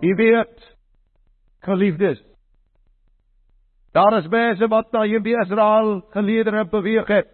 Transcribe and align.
U 0.00 0.14
weet, 0.14 0.76
geliefdes, 1.58 2.22
daar 3.92 4.18
is 4.18 4.26
mense 4.28 4.68
wat 4.68 4.90
na 4.92 5.04
hierdie 5.06 5.36
Israel 5.38 6.00
geleedere 6.10 6.64
beweeg 6.68 7.06
het. 7.08 7.30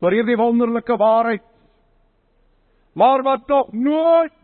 Vir 0.00 0.16
hierdie 0.16 0.36
wonderlike 0.36 0.96
waarheid. 0.96 1.44
Maar 2.92 3.22
wat 3.22 3.46
tog 3.46 3.72
nooit 3.72 4.36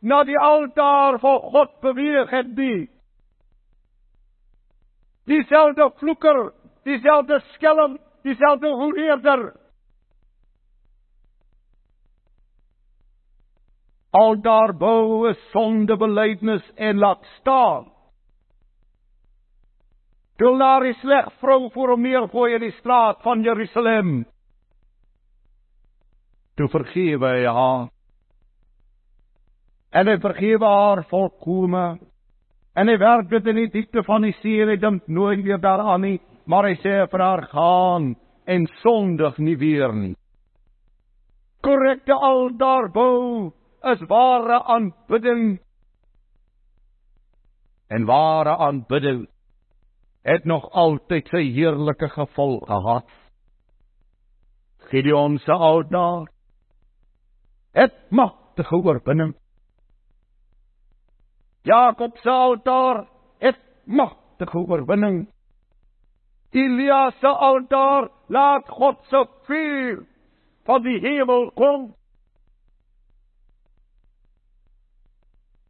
na 0.00 0.22
die 0.24 0.38
altaar 0.38 1.18
van 1.18 1.38
God 1.40 1.80
beweeg 1.82 2.30
het 2.30 2.50
nie. 2.56 2.88
Dieselfde 5.26 5.90
vloeker, 5.98 6.52
dieselfde 6.86 7.40
skelm, 7.54 7.98
dieselfde 8.22 8.70
hoereerder. 8.70 9.48
Altaar 14.16 14.72
bou 14.78 15.28
'n 15.28 15.36
sondebelydenis 15.52 16.64
en 16.76 16.98
laat 16.98 17.24
staan. 17.40 17.92
Toe 20.38 20.58
daar 20.58 20.86
is 20.86 21.00
sleg 21.00 21.32
vrou 21.40 21.70
voor 21.72 21.88
hom 21.88 22.02
neergooi 22.02 22.54
in 22.54 22.60
die 22.60 22.76
straat 22.78 23.22
van 23.22 23.42
Jerusalem. 23.42 24.26
Toe 26.56 26.68
vergewe 26.68 27.28
hy 27.28 27.44
haar 27.46 27.88
en 29.96 30.10
hy 30.10 30.18
vergewe 30.20 30.68
haar 30.68 31.04
volkome. 31.10 31.86
En 32.76 32.90
hy 32.90 32.96
werk 33.00 33.30
dit 33.30 33.46
in 33.48 33.60
die 33.62 33.70
diepte 33.72 34.02
van 34.04 34.26
die 34.26 34.34
see 34.42 34.60
en 34.60 34.68
hy 34.74 34.76
dink 34.80 35.06
nooit 35.08 35.40
weer 35.44 35.60
daaraan 35.60 36.04
nie, 36.04 36.18
maar 36.44 36.68
hy 36.68 36.74
sê 36.82 36.98
vir 37.08 37.24
haar 37.24 37.46
gaan 37.52 38.10
en 38.46 38.66
sondig 38.82 39.38
nie 39.40 39.56
weer 39.56 39.94
nie. 39.96 40.14
Korrekte 41.64 42.12
altaar 42.12 42.90
bou 42.92 43.52
is 43.92 44.02
ware 44.08 44.62
aanbidding. 44.64 45.60
En 47.88 48.04
ware 48.04 48.56
aanbidding 48.56 49.26
het 50.22 50.44
nog 50.44 50.70
altyd 50.70 51.28
sy 51.30 51.44
heerlike 51.54 52.08
gevolg 52.08 52.66
gehad. 52.66 53.08
Gideon 54.90 55.38
se 55.38 55.52
altaar 55.52 56.30
het 57.72 57.94
magtige 58.10 58.76
oorwinning 58.76 59.34
Jakob 61.66 62.16
se 62.22 62.30
altaar 62.30 63.06
het 63.38 63.58
magtige 63.84 64.58
oorwinning. 64.58 65.26
Elia 66.50 67.10
se 67.10 67.26
altaar 67.26 68.08
laat 68.26 68.68
God 68.68 68.98
se 69.10 69.26
vuur 69.42 70.06
van 70.64 70.82
die 70.82 70.98
hemel 71.02 71.50
kom. 71.54 71.95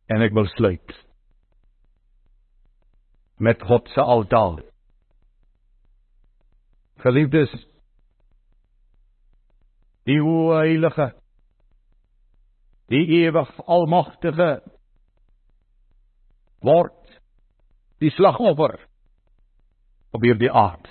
En 0.06 0.22
ek 0.22 0.34
wil 0.36 0.46
sluit 0.54 0.94
met 3.36 3.62
God 3.68 3.88
se 3.92 4.00
altaar. 4.00 4.62
Geliefdes, 7.04 7.52
die 10.08 10.20
heilige, 10.22 11.10
die 12.88 13.04
ewig 13.20 13.50
almagtige 13.66 14.50
word 16.64 16.96
die 18.00 18.12
slagoffer 18.14 18.78
op 20.16 20.24
hierdie 20.24 20.52
aard. 20.52 20.86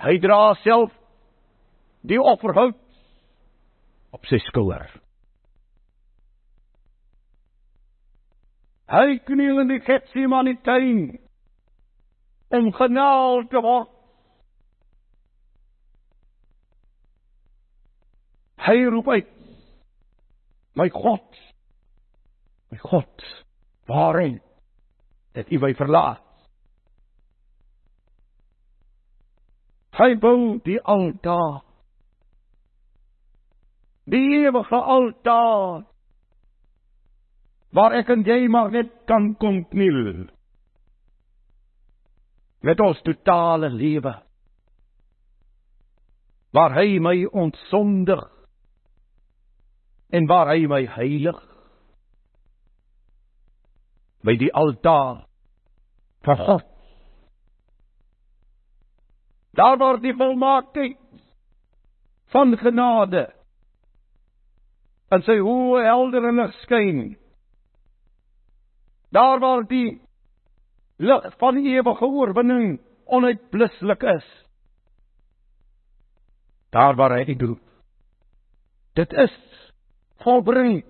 Hy 0.00 0.16
dra 0.20 0.54
self 0.64 0.92
die 2.06 2.20
offerhout 2.20 2.78
op 4.16 4.26
sy 4.28 4.40
skouer. 4.48 4.88
Hy 8.90 9.20
kniel 9.22 9.60
in 9.62 9.68
die 9.70 9.82
Getsemane 9.86 10.56
tuin 10.66 11.20
om 12.50 12.72
genaal 12.74 13.44
te 13.50 13.60
word. 13.62 13.92
Hy 18.66 18.76
roep 18.90 19.08
uit: 19.14 19.30
My 20.74 20.88
God, 20.90 21.38
my 22.74 22.80
God, 22.82 23.28
waarheen 23.86 24.40
het 25.38 25.52
u 25.54 25.60
my 25.62 25.70
verlaat? 25.78 26.26
Hy 30.00 30.14
bou 30.18 30.58
die 30.66 30.80
altaar. 30.82 31.60
Die 34.10 34.24
ewige 34.40 34.82
altaar 34.82 35.84
waar 37.76 37.94
ek 38.00 38.10
en 38.14 38.24
jy 38.26 38.48
maar 38.50 38.70
net 38.74 38.90
kan 39.06 39.32
kom 39.38 39.62
kniel. 39.70 40.26
Met 42.66 42.80
ons 42.80 42.98
totale 43.06 43.70
lewe. 43.72 44.12
Waar 46.52 46.74
hy 46.76 46.98
my 46.98 47.14
ontsondig 47.30 48.24
en 50.10 50.26
waar 50.26 50.50
hy 50.50 50.66
my 50.66 50.82
heilig 50.96 51.38
by 54.26 54.34
die 54.36 54.50
altaar 54.52 55.22
van 56.26 56.42
God. 56.46 56.66
Daar 59.56 59.78
word 59.80 60.02
die 60.04 60.14
volmaaktheid 60.14 60.98
van 62.34 62.54
genade 62.58 63.28
en 65.10 65.24
sy 65.26 65.40
hoe 65.42 65.80
helder 65.82 66.28
en 66.28 66.38
lig 66.38 66.52
skyn. 66.64 67.00
Daar 69.10 69.40
waar 69.42 69.64
die 69.68 70.00
lig 70.96 71.32
van 71.38 71.58
die 71.58 71.74
ewige 71.74 72.06
oorwinning 72.06 72.78
onuitbluslik 73.04 74.02
is. 74.02 74.26
Daar 76.70 76.94
waar 76.94 77.16
hy 77.18 77.34
doen. 77.34 77.58
Dit 78.94 79.12
is 79.12 79.34
volbring 80.22 80.82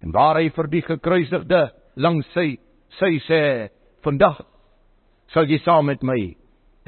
en 0.00 0.12
waar 0.16 0.40
hy 0.40 0.48
vir 0.54 0.68
die 0.72 0.82
gekruisigde 0.84 1.62
langs 2.00 2.28
sy 2.34 2.54
sy 2.98 3.12
sê 3.26 3.40
vandag 4.04 4.40
sal 5.34 5.48
jy 5.48 5.60
saam 5.64 5.90
met 5.90 6.02
my 6.06 6.18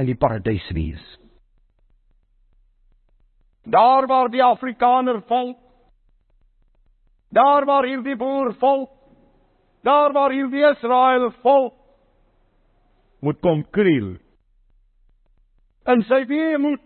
in 0.01 0.09
die 0.09 0.19
paradys 0.19 0.65
wees 0.75 1.03
daar 3.77 4.09
waar 4.11 4.33
die 4.33 4.43
afrikaner 4.43 5.21
volk 5.29 5.59
daar 7.33 7.65
waar 7.65 7.89
hierdie 7.89 8.17
boer 8.17 8.53
volk 8.61 8.91
daar 9.83 10.13
waar 10.13 10.31
hierdie 10.31 10.65
israel 10.71 11.31
volk 11.43 11.75
moet 13.23 13.39
kom 13.41 13.63
kriel. 13.71 14.17
En 15.87 16.03
sy 16.07 16.25
weemoed 16.27 16.83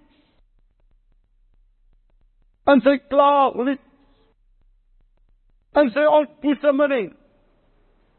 en 2.67 2.83
sy 2.84 2.97
klaar 3.09 3.57
lied 3.65 3.83
en 5.77 5.91
sy 5.93 6.05
ontboeseming 6.19 7.11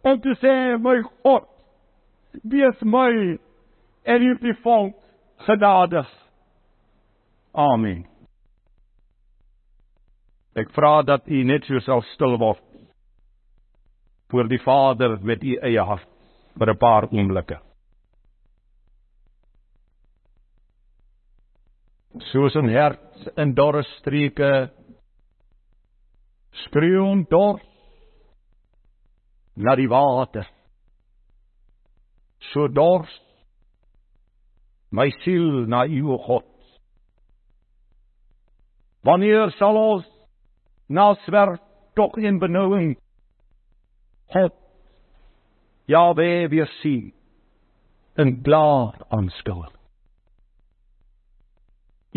om 0.07 0.19
te 0.21 0.35
sê 0.41 0.53
my 0.81 0.99
God 1.23 1.49
wees 2.43 2.83
my 2.85 3.11
en 4.07 4.21
hierdie 4.23 4.57
volk 4.63 4.93
genadig. 5.49 6.13
Amen 7.53 8.05
ek 10.57 10.73
vra 10.75 11.01
dat 11.05 11.27
u 11.27 11.43
net 11.43 11.65
so 11.69 11.79
sal 11.85 12.01
stil 12.13 12.37
word 12.41 12.63
voor 14.31 14.49
die 14.51 14.59
Vader 14.59 15.19
met 15.21 15.43
u 15.43 15.55
eie 15.61 15.83
hart 15.91 16.09
vir 16.57 16.73
'n 16.73 16.77
paar 16.77 17.07
oomblikke 17.11 17.61
soos 22.31 22.55
'n 22.55 22.69
hert 22.69 23.37
in 23.37 23.53
dorre 23.53 23.83
streke 23.83 24.71
skreeu 26.65 27.25
dors 27.29 27.63
na 29.55 29.75
die 29.75 29.89
water. 29.89 30.45
So 32.53 32.67
dors 32.67 33.09
my 34.91 35.09
siel 35.23 35.65
na 35.67 35.85
u 35.85 36.17
God. 36.17 36.45
Wanneer 39.03 39.51
sal 39.57 39.77
ons 39.77 40.05
na 40.89 41.13
swer 41.25 41.57
tog 41.95 42.17
in 42.17 42.39
benouing 42.39 42.95
het 44.33 44.55
ja 45.87 46.13
we 46.13 46.47
weer 46.49 46.69
sien 46.81 47.13
en 48.17 48.39
glad 48.43 48.97
aanskou. 49.13 49.65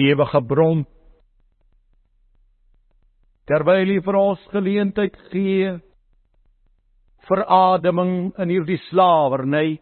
Ewige 0.00 0.40
bron. 0.48 0.86
Terwyl 3.50 3.90
hy 3.90 3.98
vir 4.06 4.16
ons 4.16 4.46
geleentheid 4.54 5.16
gee 5.28 5.74
vir 7.28 7.42
ademing 7.44 8.30
in 8.40 8.52
hierdie 8.54 8.80
slawerny. 8.88 9.80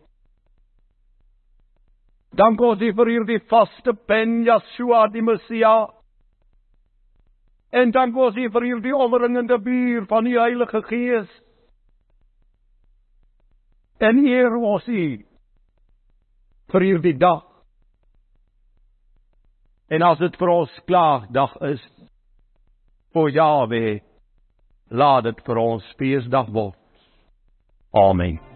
Dank 2.35 2.61
ons 2.61 2.83
vir 2.83 3.13
hierdie 3.13 3.41
vaste 3.51 3.95
pen 4.11 4.43
Yeshua 4.49 5.07
die 5.13 5.23
Messia 5.23 5.87
En 7.71 7.91
dank 7.93 8.17
ons 8.17 8.37
U 8.37 8.47
vir 8.51 8.65
hierdie 8.65 8.97
omringende 8.97 9.59
buur 9.61 10.07
van 10.09 10.25
die 10.25 10.39
Heilige 10.39 10.83
Gees. 10.89 11.29
En 13.99 14.23
eer 14.25 14.57
ons 14.57 14.89
U 14.89 15.05
vir 16.73 16.85
hierdie 16.85 17.17
dag. 17.19 17.45
En 19.89 20.05
as 20.05 20.19
dit 20.21 20.37
vir 20.37 20.53
ons 20.53 20.81
klaagdag 20.89 21.57
is, 21.71 21.85
vir 23.17 23.33
Jahwe, 23.33 23.87
laat 24.89 25.25
dit 25.29 25.41
vir 25.47 25.63
ons 25.65 25.95
feesdag 26.01 26.53
word. 26.53 26.77
Amen. 27.97 28.48